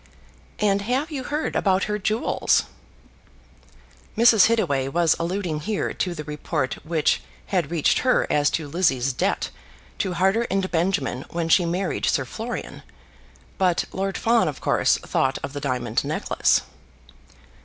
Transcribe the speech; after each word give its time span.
"And 0.57 0.81
have 0.81 1.11
you 1.11 1.23
heard 1.25 1.55
about 1.55 1.83
her 1.83 1.99
jewels?" 1.99 2.63
Mrs. 4.17 4.47
Hittaway 4.47 4.87
was 4.87 5.15
alluding 5.19 5.59
here 5.59 5.93
to 5.93 6.15
the 6.15 6.23
report 6.23 6.83
which 6.83 7.21
had 7.53 7.69
reached 7.69 7.99
her 7.99 8.25
as 8.27 8.49
to 8.49 8.67
Lizzie's 8.67 9.13
debt 9.13 9.51
to 9.99 10.13
Harter 10.13 10.47
and 10.49 10.71
Benjamin 10.71 11.23
when 11.29 11.49
she 11.49 11.67
married 11.67 12.07
Sir 12.07 12.25
Florian; 12.25 12.81
but 13.59 13.85
Lord 13.91 14.17
Fawn 14.17 14.47
of 14.47 14.59
course 14.59 14.97
thought 14.97 15.37
of 15.43 15.53
the 15.53 15.61
diamond 15.61 16.03
necklace. 16.03 16.61